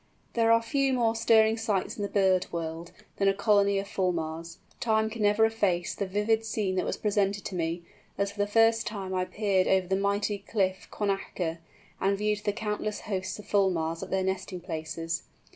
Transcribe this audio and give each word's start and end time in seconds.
There 0.33 0.51
are 0.51 0.63
few 0.63 0.93
more 0.93 1.15
stirring 1.15 1.57
sights 1.57 1.95
in 1.95 2.01
the 2.01 2.09
bird 2.09 2.47
world, 2.51 2.91
than 3.17 3.27
a 3.27 3.35
colony 3.35 3.77
of 3.77 3.87
Fulmars. 3.87 4.57
Time 4.79 5.11
can 5.11 5.21
never 5.21 5.45
efface 5.45 5.93
the 5.93 6.07
vivid 6.07 6.43
scene 6.43 6.73
that 6.77 6.85
was 6.87 6.97
presented 6.97 7.45
to 7.45 7.53
me, 7.55 7.83
as 8.17 8.31
for 8.31 8.39
the 8.39 8.47
first 8.47 8.87
time 8.87 9.13
I 9.13 9.25
peered 9.25 9.67
over 9.67 9.85
the 9.85 9.95
mighty 9.95 10.39
cliff 10.39 10.87
Connacher, 10.89 11.59
and 11.99 12.17
viewed 12.17 12.43
the 12.45 12.51
countless 12.51 13.01
hosts 13.01 13.37
of 13.37 13.45
Fulmars 13.45 14.01
at 14.01 14.09
their 14.09 14.23
nesting 14.23 14.61
places. 14.61 15.21